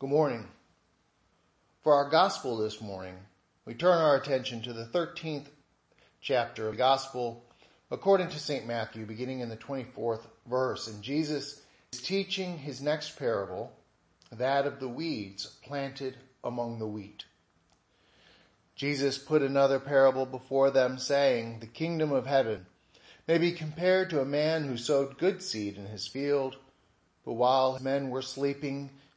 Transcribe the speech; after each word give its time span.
Good 0.00 0.10
morning. 0.10 0.46
For 1.82 1.92
our 1.92 2.08
gospel 2.08 2.56
this 2.56 2.80
morning, 2.80 3.16
we 3.64 3.74
turn 3.74 3.98
our 3.98 4.14
attention 4.14 4.62
to 4.62 4.72
the 4.72 4.84
13th 4.84 5.46
chapter 6.20 6.68
of 6.68 6.74
the 6.74 6.78
gospel 6.78 7.44
according 7.90 8.28
to 8.28 8.38
St. 8.38 8.64
Matthew, 8.64 9.06
beginning 9.06 9.40
in 9.40 9.48
the 9.48 9.56
24th 9.56 10.20
verse. 10.48 10.86
And 10.86 11.02
Jesus 11.02 11.60
is 11.92 12.00
teaching 12.00 12.58
his 12.58 12.80
next 12.80 13.18
parable, 13.18 13.72
that 14.30 14.66
of 14.66 14.78
the 14.78 14.88
weeds 14.88 15.46
planted 15.64 16.16
among 16.44 16.78
the 16.78 16.86
wheat. 16.86 17.24
Jesus 18.76 19.18
put 19.18 19.42
another 19.42 19.80
parable 19.80 20.26
before 20.26 20.70
them 20.70 20.98
saying, 20.98 21.58
the 21.58 21.66
kingdom 21.66 22.12
of 22.12 22.24
heaven 22.24 22.66
may 23.26 23.38
be 23.38 23.50
compared 23.50 24.10
to 24.10 24.20
a 24.20 24.24
man 24.24 24.62
who 24.62 24.76
sowed 24.76 25.18
good 25.18 25.42
seed 25.42 25.76
in 25.76 25.86
his 25.86 26.06
field, 26.06 26.54
but 27.24 27.32
while 27.32 27.80
men 27.80 28.10
were 28.10 28.22
sleeping, 28.22 28.90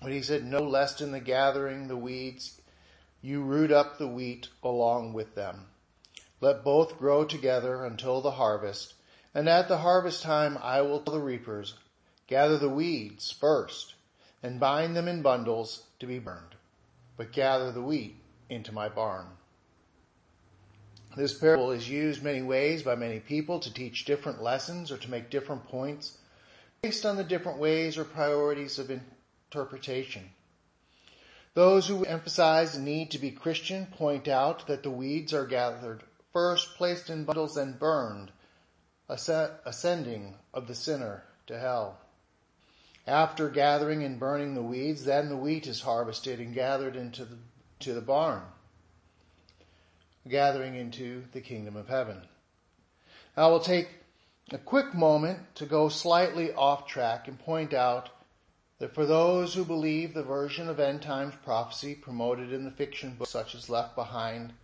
But 0.00 0.12
he 0.12 0.22
said, 0.22 0.44
No, 0.44 0.60
lest 0.60 1.00
in 1.00 1.12
the 1.12 1.20
gathering 1.20 1.88
the 1.88 1.96
weeds 1.96 2.60
you 3.20 3.42
root 3.42 3.70
up 3.70 3.98
the 3.98 4.08
wheat 4.08 4.48
along 4.62 5.12
with 5.12 5.34
them. 5.34 5.66
Let 6.40 6.64
both 6.64 6.96
grow 6.98 7.24
together 7.24 7.84
until 7.84 8.22
the 8.22 8.30
harvest, 8.30 8.94
and 9.34 9.46
at 9.46 9.68
the 9.68 9.78
harvest 9.78 10.22
time 10.22 10.58
I 10.62 10.80
will 10.80 11.00
tell 11.00 11.12
the 11.14 11.20
reapers, 11.20 11.74
gather 12.26 12.56
the 12.56 12.70
weeds 12.70 13.30
first, 13.30 13.94
and 14.42 14.58
bind 14.58 14.96
them 14.96 15.06
in 15.06 15.20
bundles 15.20 15.84
to 15.98 16.06
be 16.06 16.18
burned, 16.18 16.54
but 17.18 17.32
gather 17.32 17.70
the 17.70 17.82
wheat 17.82 18.16
into 18.48 18.72
my 18.72 18.88
barn. 18.88 19.26
This 21.14 21.36
parable 21.36 21.72
is 21.72 21.90
used 21.90 22.22
many 22.22 22.40
ways 22.40 22.82
by 22.82 22.94
many 22.94 23.20
people 23.20 23.60
to 23.60 23.72
teach 23.72 24.06
different 24.06 24.42
lessons 24.42 24.90
or 24.90 24.96
to 24.96 25.10
make 25.10 25.28
different 25.28 25.66
points 25.68 26.16
based 26.80 27.04
on 27.04 27.16
the 27.16 27.24
different 27.24 27.58
ways 27.58 27.98
or 27.98 28.04
priorities 28.04 28.78
of 28.78 28.90
interpretation. 29.50 30.30
Those 31.54 31.88
who 31.88 32.04
emphasize 32.04 32.74
the 32.74 32.80
need 32.80 33.10
to 33.10 33.18
be 33.18 33.32
Christian 33.32 33.86
point 33.86 34.28
out 34.28 34.68
that 34.68 34.84
the 34.84 34.90
weeds 34.90 35.34
are 35.34 35.46
gathered 35.46 36.04
first, 36.32 36.76
placed 36.76 37.10
in 37.10 37.24
bundles 37.24 37.56
and 37.56 37.76
burned, 37.76 38.30
ascending 39.08 40.36
of 40.54 40.68
the 40.68 40.74
sinner 40.76 41.24
to 41.48 41.58
hell. 41.58 41.98
After 43.08 43.48
gathering 43.48 44.04
and 44.04 44.20
burning 44.20 44.54
the 44.54 44.62
weeds, 44.62 45.04
then 45.04 45.28
the 45.28 45.36
wheat 45.36 45.66
is 45.66 45.80
harvested 45.80 46.38
and 46.38 46.54
gathered 46.54 46.94
into 46.94 47.24
the, 47.24 47.36
to 47.80 47.92
the 47.92 48.00
barn, 48.00 48.42
gathering 50.28 50.76
into 50.76 51.24
the 51.32 51.40
kingdom 51.40 51.74
of 51.74 51.88
heaven. 51.88 52.22
I 53.36 53.48
will 53.48 53.58
take 53.58 53.88
a 54.52 54.58
quick 54.58 54.94
moment 54.94 55.40
to 55.56 55.66
go 55.66 55.88
slightly 55.88 56.52
off 56.52 56.86
track 56.86 57.26
and 57.26 57.36
point 57.36 57.74
out 57.74 58.10
that 58.80 58.94
for 58.94 59.04
those 59.04 59.54
who 59.54 59.64
believe 59.64 60.14
the 60.14 60.22
version 60.22 60.68
of 60.68 60.80
end 60.80 61.02
times 61.02 61.34
prophecy 61.44 61.94
promoted 61.94 62.50
in 62.50 62.64
the 62.64 62.70
fiction 62.70 63.14
books 63.16 63.30
such 63.30 63.54
as 63.54 63.68
Left 63.68 63.94
Behind, 63.94 64.54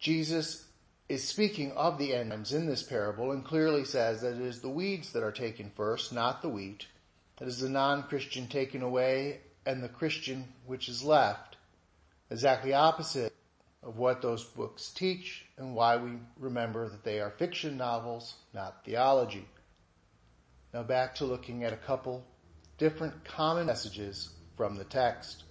Jesus 0.00 0.66
is 1.08 1.26
speaking 1.26 1.70
of 1.72 1.96
the 1.96 2.12
end 2.12 2.32
times 2.32 2.52
in 2.52 2.66
this 2.66 2.82
parable 2.82 3.30
and 3.30 3.44
clearly 3.44 3.84
says 3.84 4.20
that 4.20 4.34
it 4.34 4.40
is 4.40 4.60
the 4.60 4.68
weeds 4.68 5.12
that 5.12 5.22
are 5.22 5.32
taken 5.32 5.70
first, 5.76 6.12
not 6.12 6.42
the 6.42 6.48
wheat. 6.48 6.86
That 7.38 7.46
is 7.46 7.60
the 7.60 7.68
non-Christian 7.68 8.48
taken 8.48 8.82
away 8.82 9.40
and 9.64 9.80
the 9.80 9.88
Christian 9.88 10.52
which 10.66 10.88
is 10.88 11.04
left. 11.04 11.56
Exactly 12.30 12.74
opposite 12.74 13.32
of 13.84 13.96
what 13.96 14.22
those 14.22 14.42
books 14.42 14.90
teach 14.90 15.44
and 15.56 15.76
why 15.76 15.98
we 15.98 16.14
remember 16.40 16.88
that 16.88 17.04
they 17.04 17.20
are 17.20 17.30
fiction 17.30 17.76
novels, 17.76 18.34
not 18.52 18.84
theology. 18.84 19.46
Now 20.74 20.82
back 20.82 21.14
to 21.16 21.24
looking 21.24 21.62
at 21.62 21.72
a 21.72 21.76
couple 21.76 22.24
different 22.78 23.24
common 23.24 23.66
messages 23.66 24.30
from 24.56 24.76
the 24.76 24.84
text. 24.84 25.44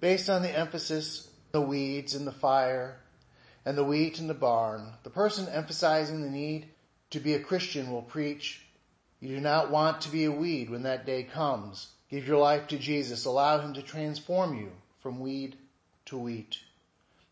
Based 0.00 0.28
on 0.28 0.42
the 0.42 0.50
emphasis, 0.50 1.28
the 1.52 1.60
weeds 1.60 2.14
in 2.14 2.24
the 2.24 2.32
fire 2.32 2.98
and 3.64 3.78
the 3.78 3.84
wheat 3.84 4.18
in 4.18 4.26
the 4.26 4.34
barn, 4.34 4.92
the 5.04 5.10
person 5.10 5.48
emphasizing 5.48 6.22
the 6.22 6.30
need 6.30 6.66
to 7.10 7.20
be 7.20 7.34
a 7.34 7.40
Christian 7.40 7.92
will 7.92 8.02
preach, 8.02 8.60
you 9.20 9.28
do 9.28 9.40
not 9.40 9.70
want 9.70 10.00
to 10.00 10.10
be 10.10 10.24
a 10.24 10.32
weed 10.32 10.70
when 10.70 10.82
that 10.82 11.06
day 11.06 11.22
comes. 11.22 11.88
Give 12.10 12.26
your 12.26 12.38
life 12.38 12.68
to 12.68 12.78
Jesus. 12.78 13.24
Allow 13.24 13.60
him 13.60 13.74
to 13.74 13.82
transform 13.82 14.58
you 14.58 14.72
from 15.00 15.20
weed 15.20 15.56
to 16.06 16.18
wheat. 16.18 16.58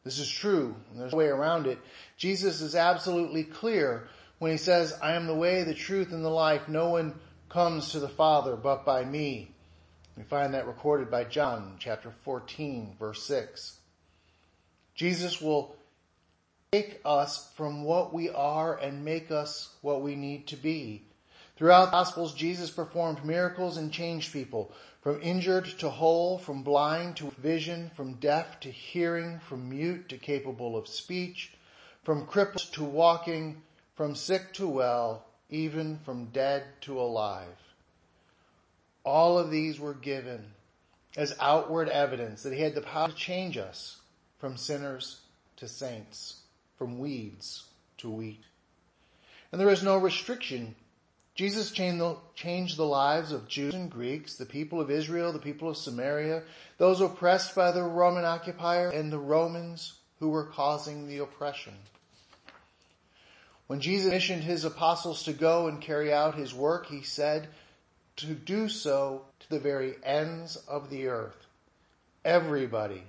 This 0.04 0.18
is 0.18 0.30
true, 0.30 0.76
and 0.90 1.00
there's 1.00 1.12
no 1.12 1.18
way 1.18 1.26
around 1.26 1.66
it. 1.66 1.78
Jesus 2.16 2.60
is 2.60 2.74
absolutely 2.74 3.44
clear 3.44 4.08
when 4.38 4.52
he 4.52 4.56
says, 4.56 4.96
I 5.02 5.14
am 5.14 5.26
the 5.26 5.34
way, 5.34 5.64
the 5.64 5.74
truth, 5.74 6.12
and 6.12 6.24
the 6.24 6.30
life. 6.30 6.68
No 6.68 6.90
one 6.90 7.18
comes 7.50 7.90
to 7.90 7.98
the 7.98 8.08
Father 8.08 8.54
but 8.54 8.84
by 8.84 9.04
me. 9.04 9.50
We 10.16 10.22
find 10.22 10.54
that 10.54 10.68
recorded 10.68 11.10
by 11.10 11.24
John 11.24 11.76
chapter 11.80 12.12
14 12.24 12.94
verse 12.98 13.24
6. 13.24 13.76
Jesus 14.94 15.40
will 15.40 15.74
take 16.72 17.00
us 17.04 17.50
from 17.56 17.82
what 17.82 18.14
we 18.14 18.30
are 18.30 18.76
and 18.76 19.04
make 19.04 19.32
us 19.32 19.74
what 19.82 20.00
we 20.00 20.14
need 20.14 20.46
to 20.46 20.56
be. 20.56 21.02
Throughout 21.56 21.86
the 21.86 21.90
Gospels, 21.90 22.34
Jesus 22.34 22.70
performed 22.70 23.24
miracles 23.24 23.76
and 23.76 23.92
changed 23.92 24.32
people 24.32 24.72
from 25.02 25.20
injured 25.20 25.66
to 25.80 25.90
whole, 25.90 26.38
from 26.38 26.62
blind 26.62 27.16
to 27.16 27.32
vision, 27.38 27.90
from 27.96 28.14
deaf 28.14 28.60
to 28.60 28.70
hearing, 28.70 29.40
from 29.40 29.68
mute 29.68 30.08
to 30.10 30.18
capable 30.18 30.76
of 30.76 30.86
speech, 30.86 31.52
from 32.04 32.26
crippled 32.26 32.72
to 32.72 32.84
walking, 32.84 33.60
from 33.96 34.14
sick 34.14 34.52
to 34.54 34.68
well, 34.68 35.26
even 35.50 35.98
from 36.04 36.26
dead 36.26 36.64
to 36.82 37.00
alive. 37.00 37.46
All 39.04 39.38
of 39.38 39.50
these 39.50 39.78
were 39.78 39.94
given 39.94 40.44
as 41.16 41.34
outward 41.40 41.88
evidence 41.88 42.42
that 42.44 42.52
he 42.52 42.60
had 42.60 42.74
the 42.74 42.80
power 42.80 43.08
to 43.08 43.14
change 43.14 43.56
us 43.56 44.00
from 44.38 44.56
sinners 44.56 45.20
to 45.56 45.68
saints, 45.68 46.40
from 46.78 46.98
weeds 46.98 47.64
to 47.98 48.08
wheat. 48.08 48.42
And 49.52 49.60
there 49.60 49.70
is 49.70 49.82
no 49.82 49.96
restriction. 49.96 50.74
Jesus 51.34 51.72
changed 51.72 52.76
the 52.76 52.84
lives 52.84 53.32
of 53.32 53.48
Jews 53.48 53.74
and 53.74 53.90
Greeks, 53.90 54.36
the 54.36 54.46
people 54.46 54.80
of 54.80 54.90
Israel, 54.90 55.32
the 55.32 55.38
people 55.38 55.68
of 55.68 55.76
Samaria, 55.76 56.42
those 56.78 57.00
oppressed 57.00 57.54
by 57.54 57.72
the 57.72 57.82
Roman 57.82 58.24
occupier, 58.24 58.90
and 58.90 59.10
the 59.10 59.18
Romans 59.18 59.94
who 60.20 60.28
were 60.28 60.44
causing 60.44 61.08
the 61.08 61.18
oppression. 61.18 61.74
When 63.70 63.80
Jesus 63.80 64.08
commissioned 64.08 64.42
his 64.42 64.64
apostles 64.64 65.22
to 65.22 65.32
go 65.32 65.68
and 65.68 65.80
carry 65.80 66.12
out 66.12 66.34
his 66.34 66.52
work, 66.52 66.86
he 66.86 67.02
said 67.02 67.46
to 68.16 68.26
do 68.34 68.68
so 68.68 69.22
to 69.38 69.48
the 69.48 69.60
very 69.60 69.94
ends 70.02 70.56
of 70.56 70.90
the 70.90 71.06
earth. 71.06 71.46
Everybody 72.24 73.04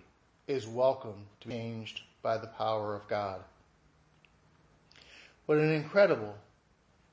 is 0.48 0.68
welcome 0.68 1.26
to 1.40 1.48
be 1.48 1.56
changed 1.56 2.02
by 2.22 2.38
the 2.38 2.46
power 2.46 2.94
of 2.96 3.08
God. 3.08 3.42
What 5.48 5.58
an 5.58 5.72
incredible 5.72 6.36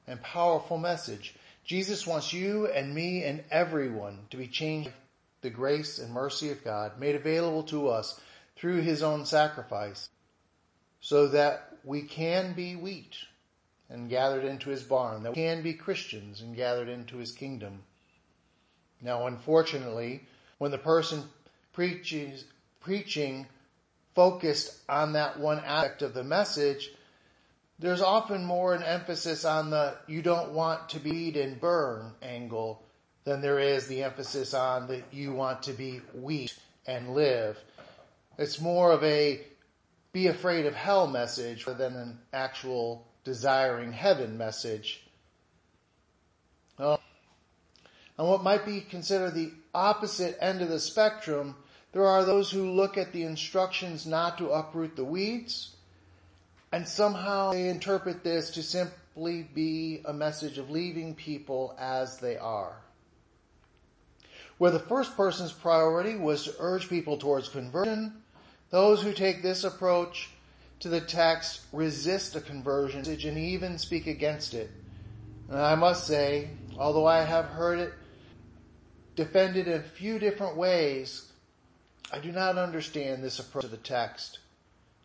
and 0.06 0.20
powerful 0.20 0.76
message. 0.76 1.34
Jesus 1.64 2.06
wants 2.06 2.34
you 2.34 2.66
and 2.66 2.94
me 2.94 3.24
and 3.24 3.42
everyone 3.50 4.18
to 4.28 4.36
be 4.36 4.46
changed 4.46 4.90
the 5.40 5.48
grace 5.48 5.98
and 5.98 6.12
mercy 6.12 6.50
of 6.50 6.62
God 6.62 7.00
made 7.00 7.14
available 7.14 7.62
to 7.62 7.88
us 7.88 8.20
through 8.56 8.82
his 8.82 9.02
own 9.02 9.24
sacrifice 9.24 10.10
so 11.00 11.28
that 11.28 11.78
we 11.82 12.02
can 12.02 12.52
be 12.52 12.76
wheat 12.76 13.16
and 13.90 14.10
gathered 14.10 14.44
into 14.44 14.70
his 14.70 14.82
barn, 14.82 15.22
that 15.22 15.30
we 15.30 15.36
can 15.36 15.62
be 15.62 15.74
Christians 15.74 16.40
and 16.40 16.54
gathered 16.54 16.88
into 16.88 17.16
his 17.16 17.32
kingdom. 17.32 17.82
Now, 19.00 19.26
unfortunately, 19.26 20.22
when 20.58 20.70
the 20.70 20.78
person 20.78 21.24
preaches, 21.72 22.44
preaching 22.80 23.46
focused 24.14 24.76
on 24.88 25.12
that 25.12 25.38
one 25.38 25.60
aspect 25.60 26.02
of 26.02 26.12
the 26.12 26.24
message, 26.24 26.90
there's 27.78 28.02
often 28.02 28.44
more 28.44 28.74
an 28.74 28.82
emphasis 28.82 29.44
on 29.44 29.70
the 29.70 29.96
you 30.08 30.20
don't 30.20 30.50
want 30.50 30.88
to 30.90 30.98
be 30.98 31.40
and 31.40 31.60
burn 31.60 32.12
angle 32.22 32.82
than 33.24 33.40
there 33.40 33.60
is 33.60 33.86
the 33.86 34.02
emphasis 34.02 34.54
on 34.54 34.88
that 34.88 35.04
you 35.12 35.32
want 35.32 35.62
to 35.62 35.72
be 35.72 36.00
wheat 36.14 36.58
and 36.86 37.14
live. 37.14 37.56
It's 38.38 38.60
more 38.60 38.90
of 38.90 39.04
a 39.04 39.40
be 40.12 40.26
afraid 40.26 40.66
of 40.66 40.74
hell 40.74 41.06
message 41.06 41.66
rather 41.66 41.88
than 41.88 42.00
an 42.00 42.18
actual 42.32 43.06
desiring 43.24 43.92
heaven 43.92 44.38
message. 44.38 45.02
Um, 46.78 46.84
well, 46.86 47.00
On 48.18 48.28
what 48.28 48.42
might 48.42 48.64
be 48.64 48.80
considered 48.80 49.34
the 49.34 49.52
opposite 49.74 50.38
end 50.40 50.62
of 50.62 50.68
the 50.68 50.80
spectrum, 50.80 51.56
there 51.92 52.06
are 52.06 52.24
those 52.24 52.50
who 52.50 52.72
look 52.72 52.96
at 52.96 53.12
the 53.12 53.22
instructions 53.22 54.06
not 54.06 54.38
to 54.38 54.50
uproot 54.50 54.96
the 54.96 55.04
weeds 55.04 55.76
and 56.72 56.86
somehow 56.86 57.52
they 57.52 57.68
interpret 57.68 58.22
this 58.22 58.50
to 58.50 58.62
simply 58.62 59.42
be 59.54 60.00
a 60.04 60.12
message 60.12 60.58
of 60.58 60.70
leaving 60.70 61.14
people 61.14 61.74
as 61.78 62.18
they 62.18 62.36
are. 62.36 62.76
Where 64.58 64.70
the 64.70 64.78
first 64.78 65.16
person's 65.16 65.52
priority 65.52 66.16
was 66.16 66.44
to 66.44 66.54
urge 66.58 66.88
people 66.88 67.16
towards 67.16 67.48
conversion, 67.48 68.22
those 68.70 69.02
who 69.02 69.12
take 69.12 69.42
this 69.42 69.64
approach 69.64 70.30
to 70.80 70.88
the 70.88 71.00
text 71.00 71.60
resist 71.72 72.36
a 72.36 72.40
conversion 72.40 73.04
and 73.08 73.38
even 73.38 73.78
speak 73.78 74.06
against 74.06 74.54
it. 74.54 74.70
And 75.48 75.58
I 75.58 75.74
must 75.74 76.06
say, 76.06 76.50
although 76.78 77.06
I 77.06 77.22
have 77.22 77.46
heard 77.46 77.78
it 77.78 77.92
defended 79.16 79.66
in 79.66 79.74
a 79.74 79.82
few 79.82 80.18
different 80.18 80.56
ways, 80.56 81.32
I 82.12 82.18
do 82.20 82.30
not 82.30 82.58
understand 82.58 83.22
this 83.22 83.38
approach 83.38 83.64
to 83.64 83.68
the 83.68 83.76
text. 83.76 84.38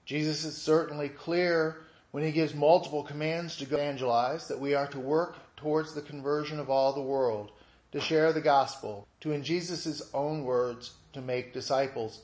Jesus 0.06 0.44
is 0.44 0.56
certainly 0.56 1.10
clear 1.10 1.84
when 2.12 2.24
he 2.24 2.32
gives 2.32 2.54
multiple 2.54 3.04
commands 3.04 3.56
to 3.58 3.64
evangelize 3.64 4.48
that 4.48 4.60
we 4.60 4.76
are 4.76 4.88
to 4.88 5.00
work 5.00 5.38
towards 5.58 5.94
the 5.94 6.02
conversion 6.02 6.60
of 6.60 6.70
all 6.70 6.94
the 6.94 7.02
world, 7.02 7.52
to 7.92 8.00
share 8.00 8.34
the 8.34 8.42
gospel, 8.42 9.08
to 9.22 9.32
in 9.32 9.44
Jesus' 9.44 10.10
own 10.14 10.44
words, 10.44 10.92
to 11.14 11.22
make 11.22 11.54
disciples. 11.54 12.22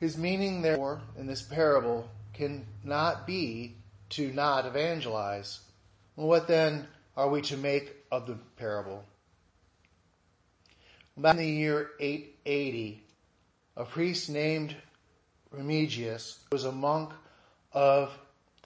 His 0.00 0.18
meaning 0.18 0.62
therefore 0.62 1.00
in 1.16 1.26
this 1.26 1.42
parable 1.42 2.08
cannot 2.32 3.26
be 3.26 3.76
to 4.10 4.32
not 4.32 4.66
evangelize. 4.66 5.60
Well, 6.16 6.26
what 6.26 6.48
then 6.48 6.86
are 7.16 7.28
we 7.28 7.42
to 7.42 7.56
make 7.56 7.94
of 8.10 8.26
the 8.26 8.34
parable? 8.56 9.04
Back 11.16 11.32
in 11.32 11.38
the 11.38 11.48
year 11.48 11.90
880, 12.00 13.02
a 13.76 13.84
priest 13.84 14.28
named 14.30 14.76
Remigius 15.52 16.38
was 16.50 16.64
a 16.64 16.72
monk 16.72 17.12
of, 17.72 18.12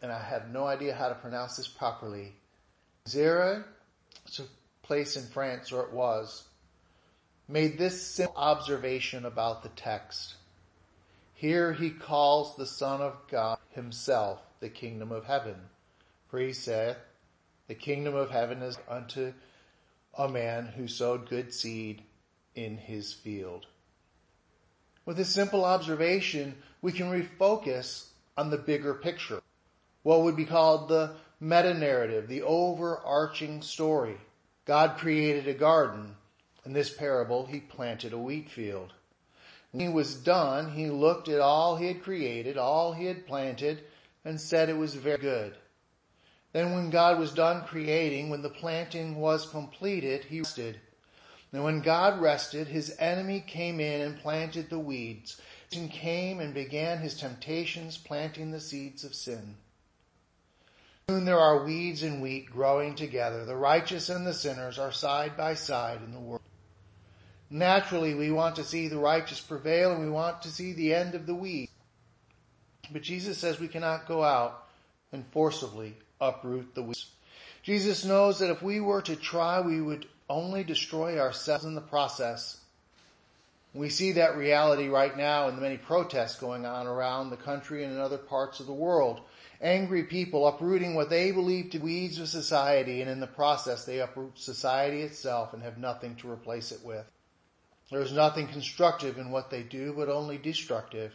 and 0.00 0.10
I 0.10 0.18
have 0.18 0.50
no 0.50 0.66
idea 0.66 0.94
how 0.94 1.08
to 1.08 1.14
pronounce 1.14 1.56
this 1.56 1.68
properly, 1.68 2.32
Zera, 3.06 3.64
it's 4.26 4.38
a 4.38 4.44
place 4.82 5.16
in 5.16 5.24
France, 5.24 5.72
or 5.72 5.82
it 5.82 5.92
was, 5.92 6.44
made 7.48 7.78
this 7.78 8.02
simple 8.02 8.36
observation 8.36 9.26
about 9.26 9.62
the 9.62 9.68
text. 9.70 10.34
Here 11.38 11.72
he 11.72 11.90
calls 11.90 12.56
the 12.56 12.66
Son 12.66 13.00
of 13.00 13.14
God 13.30 13.58
himself 13.70 14.40
the 14.58 14.68
kingdom 14.68 15.12
of 15.12 15.24
heaven. 15.24 15.54
For 16.26 16.40
he 16.40 16.52
saith, 16.52 16.96
the 17.68 17.76
kingdom 17.76 18.16
of 18.16 18.30
heaven 18.30 18.60
is 18.60 18.76
unto 18.88 19.32
a 20.14 20.28
man 20.28 20.66
who 20.66 20.88
sowed 20.88 21.30
good 21.30 21.54
seed 21.54 22.02
in 22.56 22.76
his 22.76 23.12
field. 23.12 23.66
With 25.04 25.16
this 25.16 25.28
simple 25.28 25.64
observation, 25.64 26.56
we 26.82 26.90
can 26.90 27.08
refocus 27.08 28.06
on 28.36 28.50
the 28.50 28.58
bigger 28.58 28.94
picture. 28.94 29.40
What 30.02 30.22
would 30.22 30.34
be 30.34 30.44
called 30.44 30.88
the 30.88 31.14
meta 31.38 31.72
narrative, 31.72 32.26
the 32.26 32.42
overarching 32.42 33.62
story. 33.62 34.16
God 34.64 34.98
created 34.98 35.46
a 35.46 35.54
garden. 35.54 36.16
In 36.64 36.72
this 36.72 36.92
parable, 36.92 37.46
he 37.46 37.60
planted 37.60 38.12
a 38.12 38.18
wheat 38.18 38.50
field. 38.50 38.92
When 39.70 39.86
he 39.86 39.92
was 39.92 40.14
done, 40.14 40.72
he 40.72 40.88
looked 40.88 41.28
at 41.28 41.40
all 41.40 41.76
he 41.76 41.86
had 41.86 42.02
created, 42.02 42.56
all 42.56 42.92
he 42.92 43.04
had 43.04 43.26
planted, 43.26 43.84
and 44.24 44.40
said 44.40 44.68
it 44.68 44.76
was 44.76 44.94
very 44.94 45.18
good. 45.18 45.56
Then 46.52 46.72
when 46.72 46.90
God 46.90 47.18
was 47.18 47.34
done 47.34 47.64
creating, 47.66 48.30
when 48.30 48.42
the 48.42 48.48
planting 48.48 49.16
was 49.16 49.48
completed, 49.48 50.24
he 50.24 50.40
rested. 50.40 50.80
And 51.52 51.64
when 51.64 51.80
God 51.80 52.20
rested, 52.20 52.68
his 52.68 52.96
enemy 52.98 53.40
came 53.40 53.80
in 53.80 54.00
and 54.00 54.18
planted 54.18 54.70
the 54.70 54.78
weeds, 54.78 55.40
and 55.72 55.90
came 55.90 56.40
and 56.40 56.54
began 56.54 56.98
his 56.98 57.18
temptations, 57.18 57.98
planting 57.98 58.50
the 58.50 58.60
seeds 58.60 59.04
of 59.04 59.14
sin. 59.14 59.56
Soon 61.08 61.24
there 61.24 61.38
are 61.38 61.64
weeds 61.64 62.02
and 62.02 62.20
wheat 62.20 62.50
growing 62.50 62.94
together. 62.94 63.44
The 63.44 63.56
righteous 63.56 64.08
and 64.08 64.26
the 64.26 64.34
sinners 64.34 64.78
are 64.78 64.92
side 64.92 65.36
by 65.36 65.54
side 65.54 66.00
in 66.02 66.12
the 66.12 66.20
world. 66.20 66.42
Naturally, 67.50 68.14
we 68.14 68.30
want 68.30 68.56
to 68.56 68.64
see 68.64 68.88
the 68.88 68.98
righteous 68.98 69.40
prevail 69.40 69.92
and 69.92 70.00
we 70.00 70.10
want 70.10 70.42
to 70.42 70.50
see 70.50 70.74
the 70.74 70.94
end 70.94 71.14
of 71.14 71.26
the 71.26 71.34
weed. 71.34 71.70
But 72.90 73.02
Jesus 73.02 73.38
says 73.38 73.58
we 73.58 73.68
cannot 73.68 74.06
go 74.06 74.22
out 74.22 74.66
and 75.12 75.24
forcibly 75.32 75.96
uproot 76.20 76.74
the 76.74 76.82
weeds. 76.82 77.10
Jesus 77.62 78.04
knows 78.04 78.38
that 78.38 78.50
if 78.50 78.62
we 78.62 78.80
were 78.80 79.02
to 79.02 79.16
try, 79.16 79.60
we 79.60 79.80
would 79.80 80.06
only 80.28 80.62
destroy 80.62 81.18
ourselves 81.18 81.64
in 81.64 81.74
the 81.74 81.80
process. 81.80 82.58
We 83.74 83.88
see 83.88 84.12
that 84.12 84.36
reality 84.36 84.88
right 84.88 85.16
now 85.16 85.48
in 85.48 85.56
the 85.56 85.62
many 85.62 85.76
protests 85.76 86.38
going 86.38 86.66
on 86.66 86.86
around 86.86 87.30
the 87.30 87.36
country 87.36 87.84
and 87.84 87.92
in 87.92 87.98
other 87.98 88.18
parts 88.18 88.60
of 88.60 88.66
the 88.66 88.72
world. 88.72 89.20
Angry 89.60 90.04
people 90.04 90.46
uprooting 90.46 90.94
what 90.94 91.10
they 91.10 91.32
believe 91.32 91.70
to 91.70 91.78
be 91.78 91.84
weeds 91.84 92.18
of 92.18 92.28
society 92.28 93.00
and 93.00 93.10
in 93.10 93.20
the 93.20 93.26
process 93.26 93.84
they 93.84 94.00
uproot 94.00 94.38
society 94.38 95.02
itself 95.02 95.52
and 95.52 95.62
have 95.62 95.78
nothing 95.78 96.14
to 96.16 96.30
replace 96.30 96.72
it 96.72 96.84
with. 96.84 97.04
There 97.90 98.00
is 98.02 98.12
nothing 98.12 98.48
constructive 98.48 99.18
in 99.18 99.30
what 99.30 99.50
they 99.50 99.62
do, 99.62 99.94
but 99.94 100.08
only 100.08 100.36
destructive. 100.36 101.12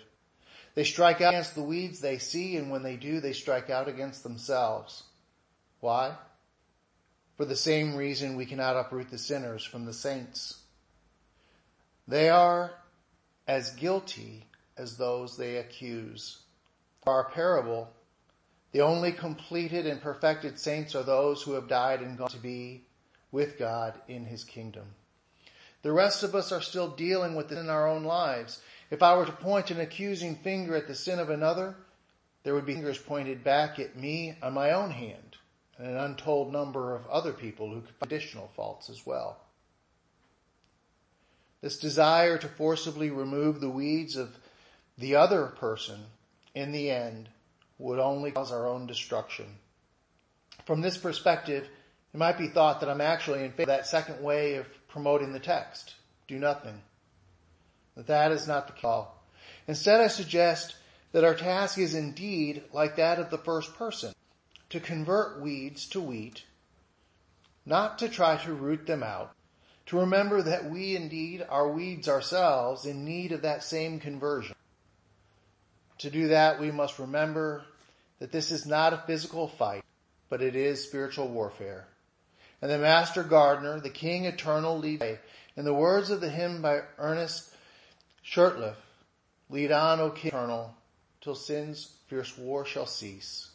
They 0.75 0.83
strike 0.83 1.21
out 1.21 1.33
against 1.33 1.53
the 1.53 1.61
weeds 1.61 1.99
they 1.99 2.17
see, 2.17 2.57
and 2.57 2.71
when 2.71 2.81
they 2.81 2.95
do, 2.95 3.19
they 3.19 3.33
strike 3.33 3.69
out 3.69 3.87
against 3.87 4.23
themselves. 4.23 5.03
Why? 5.81 6.15
For 7.37 7.45
the 7.45 7.55
same 7.55 7.95
reason 7.95 8.35
we 8.35 8.47
cannot 8.47 8.75
uproot 8.75 9.09
the 9.09 9.17
sinners 9.19 9.63
from 9.63 9.85
the 9.85 9.93
saints. 9.93 10.59
They 12.07 12.29
are 12.29 12.73
as 13.47 13.71
guilty 13.71 14.45
as 14.77 14.97
those 14.97 15.37
they 15.37 15.57
accuse. 15.57 16.39
For 17.03 17.13
our 17.13 17.29
parable, 17.29 17.91
the 18.71 18.81
only 18.81 19.11
completed 19.11 19.85
and 19.85 20.01
perfected 20.01 20.57
saints 20.57 20.95
are 20.95 21.03
those 21.03 21.43
who 21.43 21.53
have 21.53 21.67
died 21.67 22.01
and 22.01 22.17
gone 22.17 22.29
to 22.29 22.37
be 22.37 22.85
with 23.31 23.59
God 23.59 23.93
in 24.07 24.25
his 24.25 24.43
kingdom. 24.43 24.85
The 25.83 25.91
rest 25.91 26.23
of 26.23 26.33
us 26.33 26.51
are 26.51 26.61
still 26.61 26.89
dealing 26.89 27.35
with 27.35 27.51
it 27.51 27.57
in 27.57 27.69
our 27.69 27.87
own 27.87 28.03
lives. 28.03 28.61
If 28.89 29.03
I 29.03 29.15
were 29.15 29.25
to 29.25 29.31
point 29.31 29.69
an 29.69 29.79
accusing 29.79 30.37
finger 30.37 30.75
at 30.75 30.87
the 30.87 30.95
sin 30.95 31.19
of 31.19 31.29
another, 31.29 31.75
there 32.43 32.53
would 32.53 32.65
be 32.65 32.73
fingers 32.73 32.97
pointed 32.97 33.43
back 33.43 33.79
at 33.79 33.95
me 33.95 34.35
on 34.41 34.53
my 34.53 34.71
own 34.71 34.91
hand 34.91 35.37
and 35.77 35.87
an 35.87 35.97
untold 35.97 36.51
number 36.51 36.95
of 36.95 37.05
other 37.07 37.33
people 37.33 37.69
who 37.69 37.81
could 37.81 37.95
find 37.95 38.11
additional 38.11 38.49
faults 38.55 38.89
as 38.89 39.05
well. 39.05 39.37
This 41.61 41.77
desire 41.77 42.37
to 42.37 42.47
forcibly 42.47 43.09
remove 43.09 43.59
the 43.59 43.69
weeds 43.69 44.15
of 44.15 44.37
the 44.97 45.15
other 45.15 45.47
person 45.47 45.99
in 46.53 46.71
the 46.71 46.91
end 46.91 47.29
would 47.79 47.99
only 47.99 48.31
cause 48.31 48.51
our 48.51 48.67
own 48.67 48.85
destruction. 48.85 49.45
From 50.65 50.81
this 50.81 50.97
perspective, 50.97 51.67
it 52.13 52.17
might 52.17 52.37
be 52.37 52.47
thought 52.47 52.79
that 52.81 52.89
I'm 52.89 53.01
actually 53.01 53.43
in 53.43 53.51
favor 53.51 53.63
of 53.63 53.67
that 53.77 53.87
second 53.87 54.21
way 54.21 54.55
of 54.55 54.67
promoting 54.93 55.33
the 55.33 55.39
text. 55.39 55.95
Do 56.27 56.37
nothing. 56.37 56.79
That 57.97 58.31
is 58.31 58.47
not 58.47 58.67
the 58.67 58.79
call. 58.81 59.21
Instead, 59.67 59.99
I 59.99 60.07
suggest 60.07 60.75
that 61.11 61.23
our 61.23 61.33
task 61.33 61.77
is 61.77 61.95
indeed 61.95 62.63
like 62.71 62.95
that 62.95 63.19
of 63.19 63.29
the 63.29 63.37
first 63.37 63.75
person, 63.75 64.13
to 64.69 64.79
convert 64.79 65.41
weeds 65.41 65.87
to 65.89 66.01
wheat, 66.01 66.43
not 67.65 67.99
to 67.99 68.09
try 68.09 68.37
to 68.37 68.53
root 68.53 68.85
them 68.85 69.03
out, 69.03 69.33
to 69.87 69.99
remember 69.99 70.41
that 70.43 70.69
we 70.69 70.95
indeed 70.95 71.45
are 71.49 71.67
weeds 71.67 72.07
ourselves 72.07 72.85
in 72.85 73.03
need 73.03 73.31
of 73.31 73.41
that 73.41 73.63
same 73.63 73.99
conversion. 73.99 74.55
To 75.99 76.09
do 76.09 76.29
that, 76.29 76.59
we 76.59 76.71
must 76.71 76.99
remember 76.99 77.65
that 78.19 78.31
this 78.31 78.51
is 78.51 78.65
not 78.65 78.93
a 78.93 79.03
physical 79.05 79.47
fight, 79.47 79.83
but 80.29 80.41
it 80.41 80.55
is 80.55 80.83
spiritual 80.83 81.27
warfare 81.27 81.87
and 82.63 82.71
the 82.71 82.77
master 82.77 83.23
gardener, 83.23 83.81
the 83.81 83.89
king 83.89 84.23
eternal 84.23 84.79
lead 84.79 85.19
In 85.57 85.65
the 85.65 85.73
words 85.73 86.09
of 86.09 86.21
the 86.21 86.29
hymn 86.29 86.61
by 86.61 86.83
Ernest 86.97 87.53
Shurtleff, 88.25 88.77
lead 89.49 89.73
on, 89.73 89.99
O 89.99 90.11
king 90.11 90.29
eternal, 90.29 90.73
till 91.19 91.35
sin's 91.35 91.91
fierce 92.07 92.37
war 92.37 92.63
shall 92.63 92.85
cease, 92.85 93.49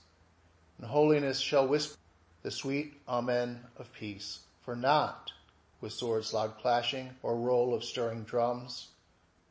and 0.76 0.86
holiness 0.86 1.40
shall 1.40 1.66
whisper 1.66 1.96
the 2.42 2.50
sweet 2.50 3.00
amen 3.08 3.64
of 3.78 3.90
peace. 3.94 4.40
For 4.60 4.76
not 4.76 5.32
with 5.80 5.94
swords 5.94 6.34
loud 6.34 6.58
clashing 6.58 7.08
or 7.22 7.34
roll 7.34 7.72
of 7.72 7.84
stirring 7.84 8.24
drums, 8.24 8.88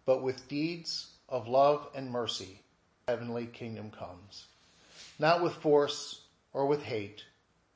but 0.06 0.22
with 0.22 0.48
deeds 0.48 1.08
of 1.30 1.48
love 1.48 1.88
and 1.96 2.12
mercy, 2.12 2.60
heavenly 3.08 3.48
kingdom 3.48 3.90
comes. 3.90 4.46
Not 5.18 5.42
with 5.42 5.54
force 5.54 6.22
or 6.54 6.68
with 6.68 6.84
hate, 6.84 7.24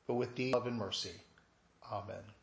but 0.06 0.14
with 0.14 0.36
deeds 0.36 0.54
of 0.54 0.60
love 0.60 0.68
and 0.68 0.78
mercy. 0.78 1.10
Amen. 1.90 2.41